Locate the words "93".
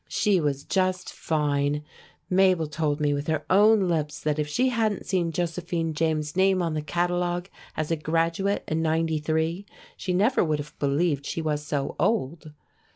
8.81-9.63